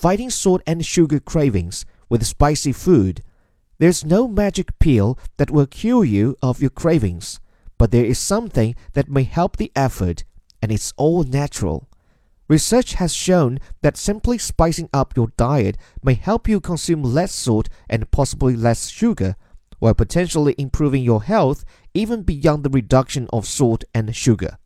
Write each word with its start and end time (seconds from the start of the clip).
fighting 0.00 0.30
salt 0.30 0.62
and 0.66 0.86
sugar 0.86 1.20
cravings 1.20 1.84
with 2.08 2.24
spicy 2.24 2.72
food. 2.72 3.22
There's 3.78 4.02
no 4.02 4.26
magic 4.26 4.78
pill 4.78 5.18
that 5.36 5.50
will 5.50 5.66
cure 5.66 6.06
you 6.06 6.36
of 6.40 6.62
your 6.62 6.70
cravings, 6.70 7.38
but 7.76 7.90
there 7.90 8.06
is 8.06 8.18
something 8.18 8.74
that 8.94 9.10
may 9.10 9.24
help 9.24 9.58
the 9.58 9.70
effort, 9.76 10.24
and 10.62 10.72
it's 10.72 10.94
all 10.96 11.24
natural. 11.24 11.86
Research 12.48 12.94
has 12.94 13.12
shown 13.12 13.58
that 13.82 13.98
simply 13.98 14.38
spicing 14.38 14.88
up 14.94 15.12
your 15.18 15.28
diet 15.36 15.76
may 16.02 16.14
help 16.14 16.48
you 16.48 16.60
consume 16.60 17.02
less 17.02 17.34
salt 17.34 17.68
and 17.86 18.10
possibly 18.10 18.56
less 18.56 18.88
sugar, 18.88 19.36
while 19.80 19.94
potentially 19.94 20.54
improving 20.56 21.02
your 21.02 21.24
health 21.24 21.62
even 21.92 22.22
beyond 22.22 22.64
the 22.64 22.70
reduction 22.70 23.28
of 23.34 23.46
salt 23.46 23.84
and 23.94 24.16
sugar. 24.16 24.56